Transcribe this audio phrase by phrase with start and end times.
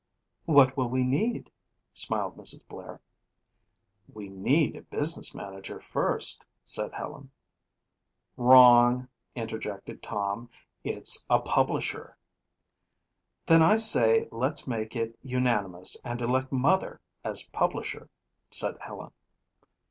[0.45, 1.51] "What will we need?"
[1.93, 2.67] smiled Mrs.
[2.67, 3.01] Blair.
[4.11, 7.29] "We need a business manager first," said Helen.
[8.35, 10.49] "Wrong," interjected Tom.
[10.83, 12.17] "It's a publisher."
[13.45, 18.09] "Then I say let's make it unanimous and elect mother as publisher,"
[18.49, 19.11] said Helen.